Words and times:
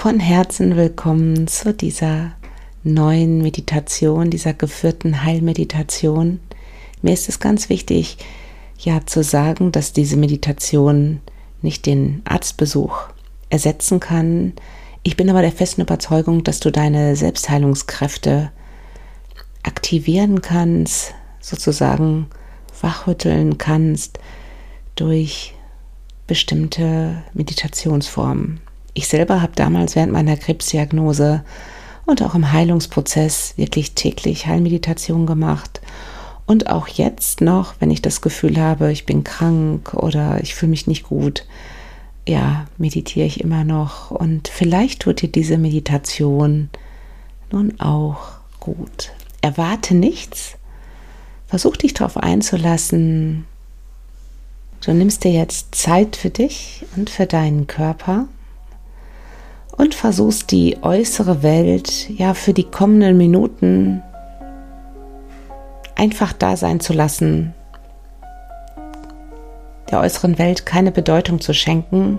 von 0.00 0.18
Herzen 0.18 0.76
willkommen 0.76 1.46
zu 1.46 1.74
dieser 1.74 2.32
neuen 2.84 3.42
Meditation, 3.42 4.30
dieser 4.30 4.54
geführten 4.54 5.24
Heilmeditation. 5.24 6.40
Mir 7.02 7.12
ist 7.12 7.28
es 7.28 7.38
ganz 7.38 7.68
wichtig, 7.68 8.16
ja 8.78 9.04
zu 9.04 9.22
sagen, 9.22 9.72
dass 9.72 9.92
diese 9.92 10.16
Meditation 10.16 11.20
nicht 11.60 11.84
den 11.84 12.22
Arztbesuch 12.24 13.10
ersetzen 13.50 14.00
kann. 14.00 14.54
Ich 15.02 15.18
bin 15.18 15.28
aber 15.28 15.42
der 15.42 15.52
festen 15.52 15.82
Überzeugung, 15.82 16.44
dass 16.44 16.60
du 16.60 16.72
deine 16.72 17.14
Selbstheilungskräfte 17.14 18.50
aktivieren 19.64 20.40
kannst, 20.40 21.12
sozusagen 21.40 22.28
wachrütteln 22.80 23.58
kannst 23.58 24.18
durch 24.94 25.52
bestimmte 26.26 27.22
Meditationsformen. 27.34 28.62
Ich 28.94 29.08
selber 29.08 29.42
habe 29.42 29.52
damals 29.54 29.96
während 29.96 30.12
meiner 30.12 30.36
Krebsdiagnose 30.36 31.44
und 32.06 32.22
auch 32.22 32.34
im 32.34 32.52
Heilungsprozess 32.52 33.54
wirklich 33.56 33.92
täglich 33.92 34.46
Heilmeditation 34.46 35.26
gemacht. 35.26 35.80
Und 36.46 36.68
auch 36.68 36.88
jetzt 36.88 37.40
noch, 37.40 37.74
wenn 37.78 37.90
ich 37.90 38.02
das 38.02 38.20
Gefühl 38.20 38.60
habe, 38.60 38.90
ich 38.90 39.06
bin 39.06 39.22
krank 39.22 39.94
oder 39.94 40.40
ich 40.42 40.54
fühle 40.54 40.70
mich 40.70 40.88
nicht 40.88 41.04
gut, 41.04 41.46
ja, 42.26 42.66
meditiere 42.78 43.26
ich 43.26 43.40
immer 43.40 43.64
noch. 43.64 44.10
Und 44.10 44.48
vielleicht 44.48 45.02
tut 45.02 45.22
dir 45.22 45.28
diese 45.28 45.58
Meditation 45.58 46.68
nun 47.52 47.78
auch 47.80 48.18
gut. 48.58 49.12
Erwarte 49.40 49.94
nichts. 49.94 50.56
Versuch 51.46 51.76
dich 51.76 51.94
darauf 51.94 52.16
einzulassen. 52.16 53.46
Du 54.84 54.92
nimmst 54.92 55.24
dir 55.24 55.32
jetzt 55.32 55.74
Zeit 55.74 56.16
für 56.16 56.30
dich 56.30 56.84
und 56.96 57.10
für 57.10 57.26
deinen 57.26 57.66
Körper 57.66 58.28
versuchst 60.00 60.50
die 60.50 60.78
äußere 60.80 61.42
Welt 61.42 62.08
ja 62.08 62.32
für 62.32 62.54
die 62.54 62.64
kommenden 62.64 63.18
Minuten 63.18 64.02
einfach 65.94 66.32
da 66.32 66.56
sein 66.56 66.80
zu 66.80 66.94
lassen, 66.94 67.54
der 69.90 70.00
äußeren 70.00 70.38
Welt 70.38 70.64
keine 70.64 70.90
Bedeutung 70.90 71.38
zu 71.42 71.52
schenken, 71.52 72.18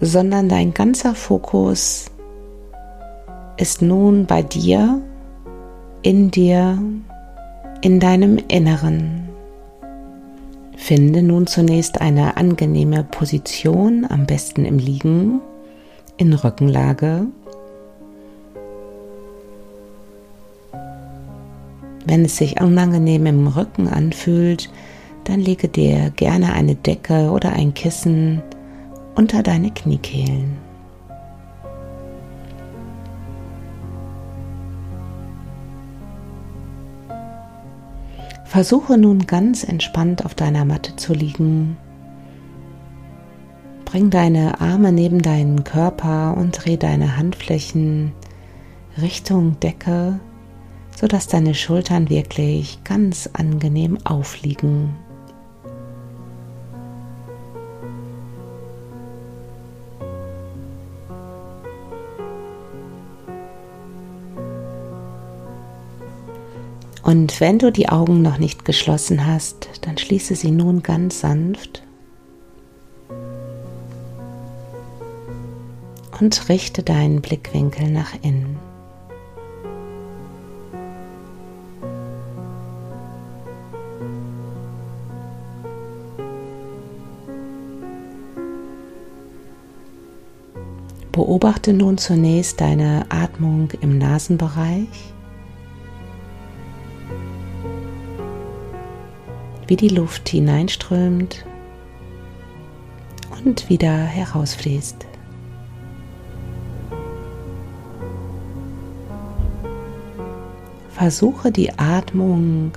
sondern 0.00 0.48
dein 0.48 0.74
ganzer 0.74 1.14
Fokus 1.14 2.06
ist 3.56 3.80
nun 3.80 4.26
bei 4.26 4.42
dir, 4.42 5.00
in 6.02 6.32
dir, 6.32 6.76
in 7.82 8.00
deinem 8.00 8.38
Inneren. 8.48 9.28
Finde 10.76 11.22
nun 11.22 11.46
zunächst 11.46 12.00
eine 12.00 12.36
angenehme 12.36 13.04
Position, 13.04 14.04
am 14.08 14.26
besten 14.26 14.64
im 14.64 14.78
Liegen, 14.78 15.40
in 16.18 16.34
Rückenlage. 16.34 17.26
Wenn 22.04 22.24
es 22.24 22.36
sich 22.36 22.60
unangenehm 22.60 23.26
im 23.26 23.46
Rücken 23.46 23.88
anfühlt, 23.88 24.70
dann 25.24 25.40
lege 25.40 25.68
dir 25.68 26.10
gerne 26.10 26.52
eine 26.52 26.74
Decke 26.74 27.30
oder 27.30 27.52
ein 27.52 27.74
Kissen 27.74 28.42
unter 29.14 29.42
deine 29.42 29.70
Kniekehlen. 29.70 30.56
Versuche 38.44 38.96
nun 38.96 39.26
ganz 39.26 39.62
entspannt 39.62 40.24
auf 40.24 40.34
deiner 40.34 40.64
Matte 40.64 40.96
zu 40.96 41.12
liegen. 41.12 41.76
Bring 43.90 44.10
deine 44.10 44.60
Arme 44.60 44.92
neben 44.92 45.22
deinen 45.22 45.64
Körper 45.64 46.36
und 46.36 46.62
dreh 46.62 46.76
deine 46.76 47.16
Handflächen 47.16 48.12
Richtung 49.00 49.58
Decke, 49.60 50.20
sodass 50.94 51.26
deine 51.26 51.54
Schultern 51.54 52.10
wirklich 52.10 52.84
ganz 52.84 53.30
angenehm 53.32 53.96
aufliegen. 54.04 54.94
Und 67.02 67.40
wenn 67.40 67.58
du 67.58 67.72
die 67.72 67.88
Augen 67.88 68.20
noch 68.20 68.36
nicht 68.36 68.66
geschlossen 68.66 69.26
hast, 69.26 69.70
dann 69.80 69.96
schließe 69.96 70.34
sie 70.34 70.50
nun 70.50 70.82
ganz 70.82 71.20
sanft 71.20 71.87
und 76.20 76.48
richte 76.48 76.82
deinen 76.82 77.20
Blickwinkel 77.20 77.90
nach 77.90 78.14
innen. 78.22 78.56
Beobachte 91.12 91.72
nun 91.72 91.98
zunächst 91.98 92.60
deine 92.60 93.06
Atmung 93.08 93.70
im 93.80 93.98
Nasenbereich 93.98 95.12
wie 99.66 99.76
die 99.76 99.88
Luft 99.88 100.28
hineinströmt 100.28 101.44
und 103.44 103.68
wieder 103.68 103.90
herausfließt. 103.90 105.07
Versuche 110.98 111.52
die 111.52 111.78
Atmung 111.78 112.72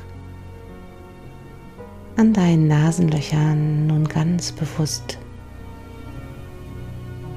an 2.18 2.34
deinen 2.34 2.68
Nasenlöchern 2.68 3.88
nun 3.88 4.08
ganz 4.08 4.52
bewusst 4.52 5.18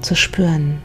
zu 0.02 0.14
spüren. 0.14 0.82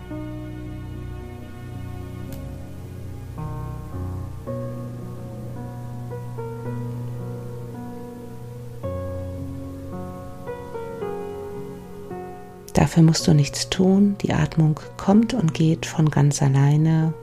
Dafür 12.74 13.04
musst 13.04 13.28
du 13.28 13.34
nichts 13.34 13.70
tun. 13.70 14.16
Die 14.22 14.34
Atmung 14.34 14.80
kommt 14.96 15.34
und 15.34 15.54
geht 15.54 15.86
von 15.86 16.10
ganz 16.10 16.42
alleine. 16.42 17.14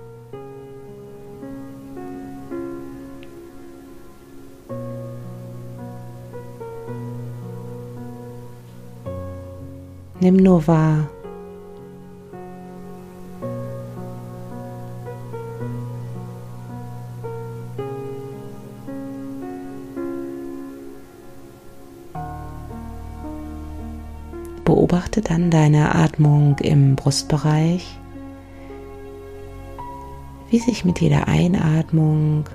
Nimm 10.26 10.38
nur 10.38 10.66
wahr, 10.66 11.08
Beobachte 24.64 25.20
dann 25.20 25.52
deine 25.52 25.94
Atmung 25.94 26.58
im 26.58 26.96
Brustbereich, 26.96 27.96
wie 30.50 30.58
sich 30.58 30.84
mit 30.84 31.00
jeder 31.00 31.28
Einatmung 31.28 32.46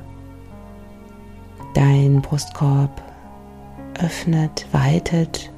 dein 1.73 2.21
Brustkorb 2.21 3.01
öffnet, 3.97 4.67
weitet 4.73 5.53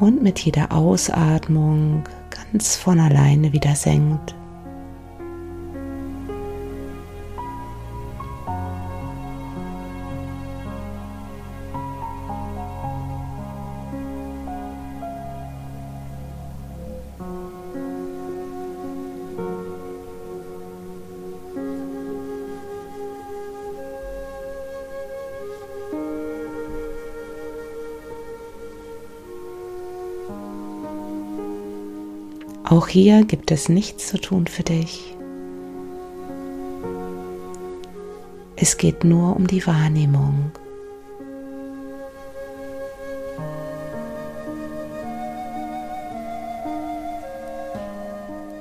und 0.00 0.22
mit 0.22 0.40
jeder 0.40 0.72
Ausatmung 0.72 2.02
ganz 2.30 2.76
von 2.76 2.98
alleine 2.98 3.52
wieder 3.52 3.74
senkt. 3.74 4.34
Auch 32.70 32.86
hier 32.86 33.24
gibt 33.24 33.50
es 33.50 33.68
nichts 33.68 34.06
zu 34.06 34.20
tun 34.20 34.46
für 34.46 34.62
dich. 34.62 35.16
Es 38.54 38.76
geht 38.76 39.02
nur 39.02 39.34
um 39.34 39.48
die 39.48 39.66
Wahrnehmung. 39.66 40.52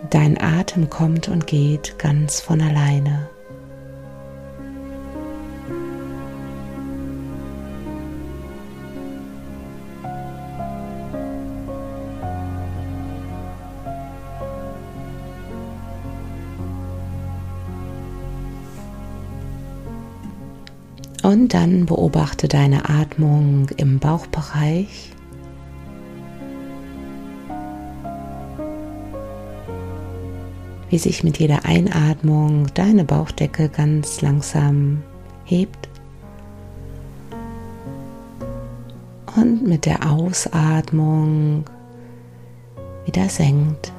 Dein 0.10 0.42
Atem 0.42 0.90
kommt 0.90 1.28
und 1.28 1.46
geht 1.46 2.00
ganz 2.00 2.42
von 2.42 2.62
alleine. 2.62 3.30
Und 21.50 21.56
dann 21.56 21.88
beobachte 21.88 22.48
deine 22.48 22.90
Atmung 22.90 23.70
im 23.78 23.98
Bauchbereich. 23.98 25.12
Wie 30.92 30.98
sich 31.00 31.24
mit 31.24 31.40
jeder 31.40 31.66
Einatmung 31.66 32.68
deine 32.76 33.04
Bauchdecke 33.04 33.68
ganz 33.68 34.22
langsam 34.22 35.02
hebt 35.44 35.90
und 39.36 39.68
mit 39.68 39.88
der 39.88 40.08
Ausatmung 40.08 41.66
wieder 43.08 43.28
senkt. 43.28 43.92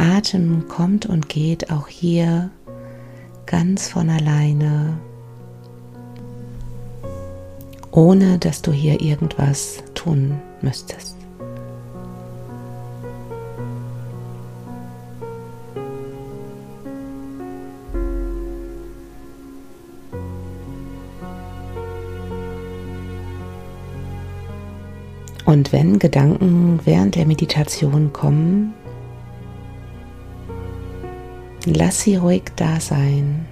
Atem 0.00 0.66
kommt 0.66 1.04
und 1.04 1.28
geht 1.28 1.70
auch 1.70 1.86
hier 1.86 2.50
ganz 3.44 3.88
von 3.88 4.08
alleine, 4.08 4.98
ohne 7.90 8.38
dass 8.38 8.62
du 8.62 8.72
hier 8.72 9.02
irgendwas 9.02 9.82
tun 9.94 10.40
müsstest. 10.62 11.16
Und 25.44 25.72
wenn 25.72 25.98
Gedanken 25.98 26.80
während 26.84 27.16
der 27.16 27.26
Meditation 27.26 28.12
kommen, 28.14 28.72
Lass 31.66 32.00
sie 32.00 32.16
ruhig 32.16 32.44
da 32.56 32.80
sein. 32.80 33.46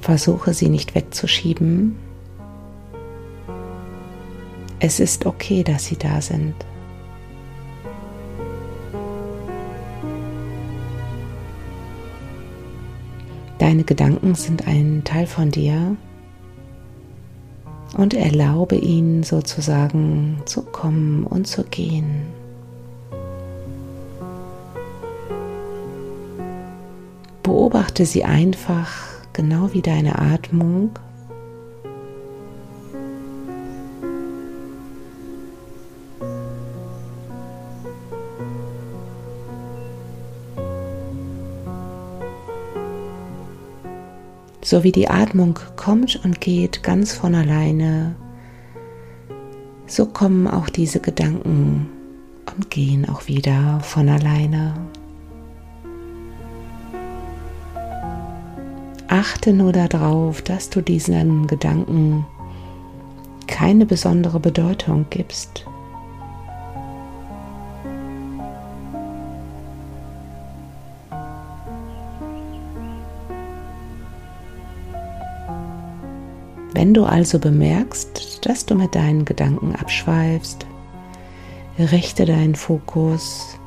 Versuche 0.00 0.52
sie 0.52 0.68
nicht 0.68 0.94
wegzuschieben. 0.94 1.96
Es 4.78 5.00
ist 5.00 5.26
okay, 5.26 5.62
dass 5.62 5.86
sie 5.86 5.96
da 5.96 6.20
sind. 6.20 6.54
Deine 13.58 13.84
Gedanken 13.84 14.34
sind 14.34 14.66
ein 14.66 15.02
Teil 15.04 15.26
von 15.26 15.50
dir 15.52 15.96
und 17.96 18.12
erlaube 18.12 18.74
ihnen 18.74 19.22
sozusagen 19.22 20.42
zu 20.46 20.62
kommen 20.62 21.24
und 21.24 21.46
zu 21.46 21.62
gehen. 21.62 22.31
Beobachte 27.72 28.04
sie 28.04 28.22
einfach 28.22 28.90
genau 29.32 29.72
wie 29.72 29.80
deine 29.80 30.18
Atmung. 30.18 30.90
So 44.62 44.84
wie 44.84 44.92
die 44.92 45.08
Atmung 45.08 45.58
kommt 45.76 46.22
und 46.22 46.42
geht 46.42 46.82
ganz 46.82 47.14
von 47.14 47.34
alleine, 47.34 48.14
so 49.86 50.04
kommen 50.04 50.46
auch 50.46 50.68
diese 50.68 51.00
Gedanken 51.00 51.88
und 52.54 52.68
gehen 52.68 53.08
auch 53.08 53.28
wieder 53.28 53.80
von 53.80 54.10
alleine. 54.10 54.74
Achte 59.12 59.52
nur 59.52 59.72
darauf, 59.72 60.40
dass 60.40 60.70
du 60.70 60.80
diesen 60.80 61.46
Gedanken 61.46 62.24
keine 63.46 63.84
besondere 63.84 64.40
Bedeutung 64.40 65.04
gibst. 65.10 65.66
Wenn 76.72 76.94
du 76.94 77.04
also 77.04 77.38
bemerkst, 77.38 78.46
dass 78.46 78.64
du 78.64 78.74
mit 78.74 78.94
deinen 78.94 79.26
Gedanken 79.26 79.76
abschweifst, 79.76 80.64
richte 81.78 82.24
deinen 82.24 82.54
Fokus 82.54 83.58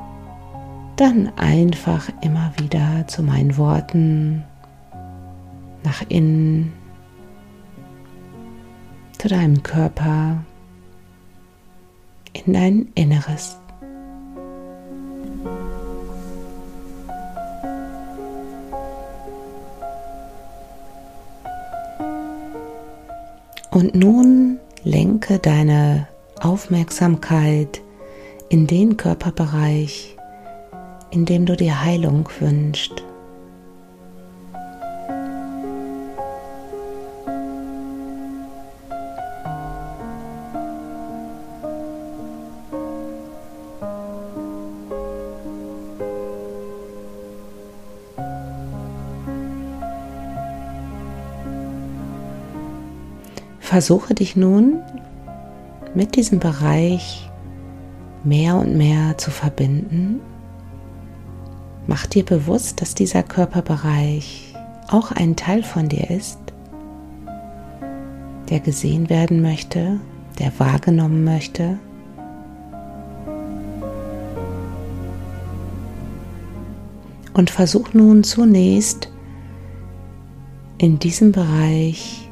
dann 0.96 1.32
einfach 1.38 2.10
immer 2.24 2.52
wieder 2.58 3.06
zu 3.06 3.22
meinen 3.22 3.58
Worten 3.58 4.44
nach 5.86 6.04
innen, 6.10 6.74
zu 9.18 9.28
deinem 9.28 9.64
Körper, 9.64 10.44
in 12.34 12.54
dein 12.54 12.88
Inneres. 12.96 13.58
Und 23.72 23.94
nun 23.94 24.60
lenke 24.84 25.40
deine 25.40 26.08
Aufmerksamkeit 26.40 27.82
in 28.50 28.68
den 28.68 28.96
Körperbereich, 28.96 30.16
in 31.12 31.26
dem 31.26 31.46
du 31.46 31.58
dir 31.58 31.84
Heilung 31.84 32.30
wünschst. 32.40 33.05
Versuche 53.76 54.14
dich 54.14 54.38
nun 54.38 54.80
mit 55.96 56.16
diesem 56.16 56.40
Bereich 56.40 57.30
mehr 58.24 58.56
und 58.56 58.78
mehr 58.78 59.18
zu 59.18 59.32
verbinden. 59.32 60.22
Mach 61.86 62.06
dir 62.06 62.24
bewusst, 62.24 62.80
dass 62.80 62.96
dieser 62.96 63.22
Körperbereich 63.22 64.54
auch 64.88 65.12
ein 65.12 65.36
Teil 65.36 65.62
von 65.62 65.90
dir 65.90 66.10
ist, 66.10 66.40
der 68.50 68.62
gesehen 68.62 69.10
werden 69.10 69.42
möchte, 69.42 70.00
der 70.40 70.58
wahrgenommen 70.58 71.26
möchte. 71.26 71.78
Und 77.34 77.50
versuch 77.50 77.94
nun 77.94 78.24
zunächst 78.24 79.12
in 80.78 80.98
diesem 80.98 81.34
Bereich 81.34 82.25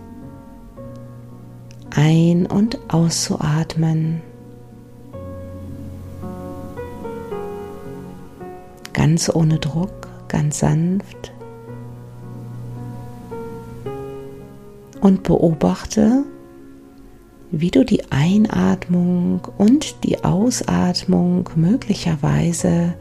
ein- 1.96 2.46
und 2.46 2.80
auszuatmen. 2.88 4.22
Ganz 8.94 9.30
ohne 9.34 9.60
Druck, 9.60 10.08
ganz 10.28 10.60
sanft. 10.60 11.32
Und 15.02 15.24
beobachte, 15.24 16.24
wie 17.52 17.70
du 17.70 17.84
die 17.84 18.12
Einatmung 18.12 19.42
und 19.58 20.04
die 20.04 20.24
Ausatmung 20.24 21.50
möglicherweise 21.56 22.96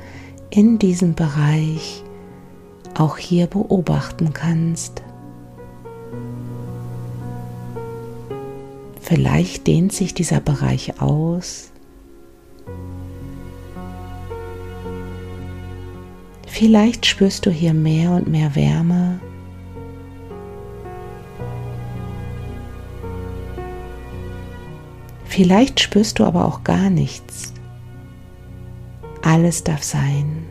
in 0.50 0.78
diesem 0.78 1.14
Bereich 1.14 2.02
auch 2.94 3.16
hier 3.16 3.46
beobachten 3.46 4.32
kannst. 4.34 5.01
Vielleicht 9.14 9.66
dehnt 9.66 9.92
sich 9.92 10.14
dieser 10.14 10.40
Bereich 10.40 11.02
aus. 11.02 11.70
Vielleicht 16.46 17.04
spürst 17.04 17.44
du 17.44 17.50
hier 17.50 17.74
mehr 17.74 18.12
und 18.12 18.28
mehr 18.28 18.54
Wärme. 18.54 19.20
Vielleicht 25.26 25.80
spürst 25.80 26.18
du 26.18 26.24
aber 26.24 26.46
auch 26.46 26.64
gar 26.64 26.88
nichts. 26.88 27.52
Alles 29.20 29.62
darf 29.62 29.82
sein. 29.82 30.46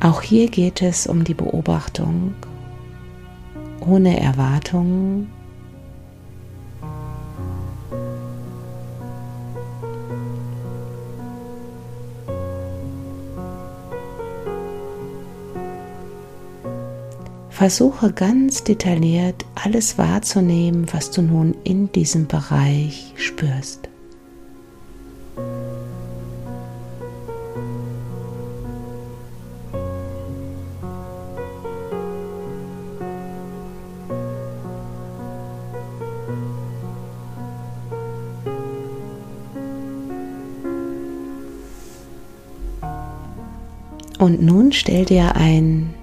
Auch 0.00 0.22
hier 0.22 0.48
geht 0.48 0.82
es 0.82 1.06
um 1.06 1.24
die 1.24 1.34
Beobachtung 1.34 2.34
ohne 3.80 4.20
Erwartungen. 4.20 5.30
Versuche 17.48 18.12
ganz 18.12 18.64
detailliert 18.64 19.46
alles 19.54 19.96
wahrzunehmen, 19.96 20.86
was 20.92 21.10
du 21.10 21.22
nun 21.22 21.56
in 21.64 21.90
diesem 21.90 22.26
Bereich 22.26 23.14
spürst. 23.16 23.85
Und 44.18 44.42
nun 44.42 44.72
stell 44.72 45.04
dir 45.04 45.36
ein 45.36 45.94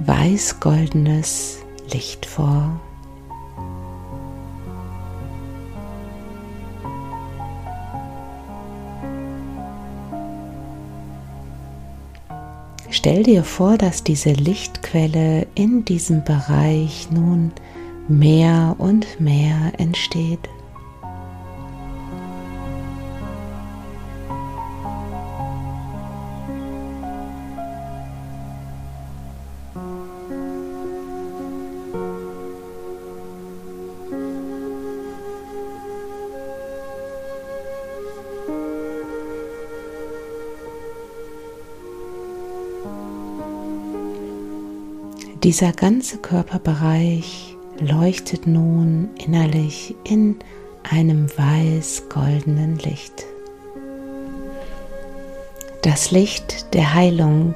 weiß-goldenes 0.00 1.58
Licht 1.92 2.26
vor. 2.26 2.80
Stell 12.90 13.22
dir 13.22 13.44
vor, 13.44 13.78
dass 13.78 14.02
diese 14.02 14.32
Lichtquelle 14.32 15.46
in 15.54 15.84
diesem 15.84 16.24
Bereich 16.24 17.08
nun 17.12 17.52
mehr 18.08 18.74
und 18.78 19.20
mehr 19.20 19.72
entsteht. 19.78 20.40
Dieser 45.48 45.72
ganze 45.72 46.18
Körperbereich 46.18 47.56
leuchtet 47.80 48.46
nun 48.46 49.08
innerlich 49.16 49.94
in 50.04 50.36
einem 50.82 51.26
weiß-goldenen 51.38 52.76
Licht. 52.76 53.24
Das 55.80 56.10
Licht 56.10 56.74
der 56.74 56.92
Heilung. 56.92 57.54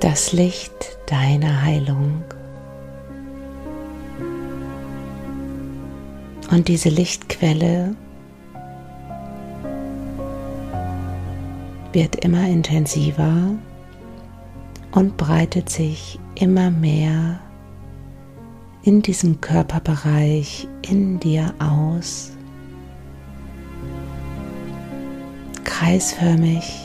Das 0.00 0.32
Licht 0.32 0.72
deiner 1.06 1.62
Heilung. 1.62 2.24
Und 6.50 6.66
diese 6.66 6.88
Lichtquelle 6.88 7.94
wird 11.92 12.16
immer 12.24 12.46
intensiver 12.46 13.54
und 14.92 15.16
breitet 15.16 15.68
sich 15.68 16.18
immer 16.34 16.70
mehr 16.70 17.40
in 18.82 19.02
diesem 19.02 19.40
Körperbereich 19.40 20.66
in 20.88 21.20
dir 21.20 21.54
aus, 21.58 22.32
kreisförmig 25.64 26.81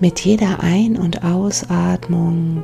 Mit 0.00 0.20
jeder 0.20 0.60
Ein- 0.60 0.96
und 0.96 1.24
Ausatmung 1.24 2.62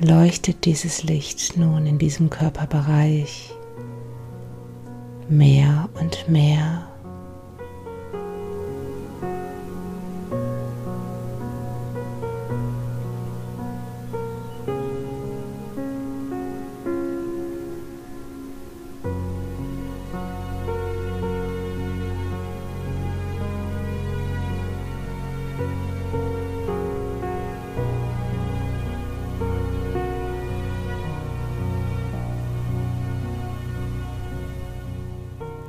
leuchtet 0.00 0.64
dieses 0.64 1.02
Licht 1.02 1.58
nun 1.58 1.84
in 1.84 1.98
diesem 1.98 2.30
Körperbereich 2.30 3.52
mehr 5.28 5.90
und 6.00 6.30
mehr. 6.30 6.93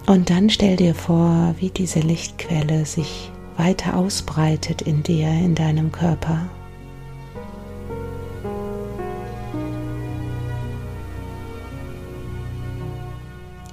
Und 0.07 0.29
dann 0.29 0.51
stell 0.51 0.75
dir 0.75 0.93
vor, 0.93 1.55
wie 1.57 1.69
diese 1.69 2.00
Lichtquelle 2.00 2.85
sich 2.85 3.31
weiter 3.57 3.97
ausbreitet 3.97 4.83
in 4.83 5.01
dir, 5.01 5.29
in 5.29 5.55
deinem 5.55 5.91
Körper. 5.91 6.47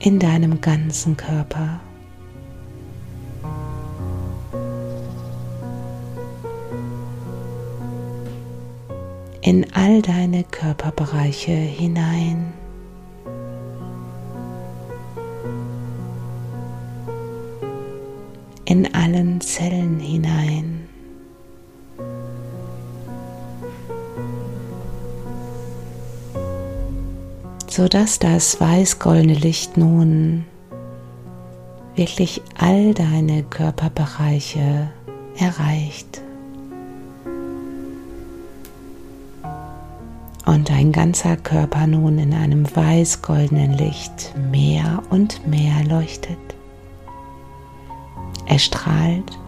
In 0.00 0.18
deinem 0.18 0.60
ganzen 0.62 1.18
Körper. 1.18 1.80
In 9.42 9.66
all 9.74 10.00
deine 10.00 10.44
Körperbereiche 10.44 11.52
hinein. 11.52 12.54
In 18.72 18.94
allen 18.94 19.38
Zellen 19.42 20.00
hinein. 20.00 20.88
sodass 27.68 28.18
das 28.18 28.60
weiß-goldene 28.60 29.32
Licht 29.32 29.78
nun 29.78 30.44
wirklich 31.96 32.42
all 32.58 32.92
deine 32.92 33.44
Körperbereiche 33.44 34.90
erreicht. 35.38 36.20
Und 40.44 40.68
dein 40.68 40.92
ganzer 40.92 41.38
Körper 41.38 41.86
nun 41.86 42.18
in 42.18 42.34
einem 42.34 42.66
weiß-goldenen 42.76 43.72
Licht 43.72 44.34
mehr 44.50 45.02
und 45.08 45.46
mehr 45.46 45.82
leuchtet 45.88 46.38
er 48.52 48.58
strahlt. 48.58 49.38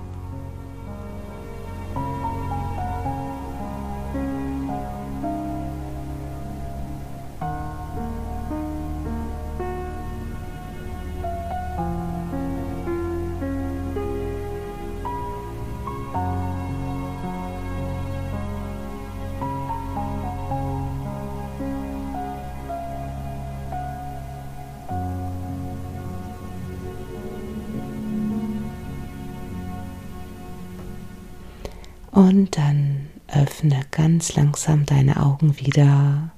Und 32.14 32.56
dann 32.56 33.08
öffne 33.26 33.80
ganz 33.90 34.36
langsam 34.36 34.86
deine 34.86 35.20
Augen 35.20 35.58
wieder 35.58 36.30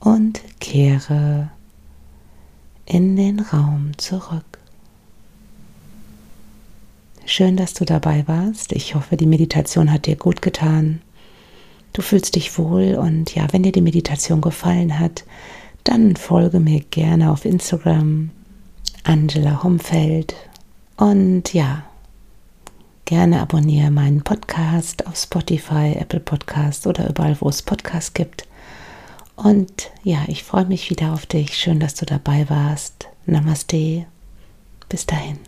und 0.00 0.40
kehre 0.58 1.48
in 2.86 3.14
den 3.14 3.38
Raum 3.38 3.92
zurück. 3.98 4.58
Schön, 7.24 7.56
dass 7.56 7.72
du 7.72 7.84
dabei 7.84 8.26
warst. 8.26 8.72
Ich 8.72 8.96
hoffe, 8.96 9.16
die 9.16 9.26
Meditation 9.26 9.92
hat 9.92 10.06
dir 10.06 10.16
gut 10.16 10.42
getan. 10.42 11.00
Du 11.92 12.02
fühlst 12.02 12.34
dich 12.34 12.58
wohl 12.58 12.96
und 12.96 13.32
ja, 13.32 13.46
wenn 13.52 13.62
dir 13.62 13.72
die 13.72 13.82
Meditation 13.82 14.40
gefallen 14.40 14.98
hat, 14.98 15.22
dann 15.84 16.16
folge 16.16 16.58
mir 16.58 16.80
gerne 16.80 17.30
auf 17.30 17.44
Instagram, 17.44 18.30
Angela 19.04 19.62
Homfeld. 19.62 20.34
Und 20.96 21.54
ja, 21.54 21.84
gerne 23.06 23.40
abonniere 23.40 23.90
meinen 23.90 24.22
Podcast 24.22 25.06
auf 25.06 25.16
Spotify, 25.16 25.96
Apple 25.98 26.20
Podcast 26.20 26.86
oder 26.86 27.08
überall, 27.08 27.36
wo 27.40 27.48
es 27.48 27.62
Podcasts 27.62 28.12
gibt. 28.12 28.46
Und 29.36 29.90
ja, 30.02 30.24
ich 30.26 30.44
freue 30.44 30.66
mich 30.66 30.90
wieder 30.90 31.12
auf 31.12 31.24
dich. 31.24 31.56
Schön, 31.56 31.80
dass 31.80 31.94
du 31.94 32.04
dabei 32.04 32.50
warst. 32.50 33.08
Namaste. 33.24 34.06
Bis 34.88 35.06
dahin. 35.06 35.38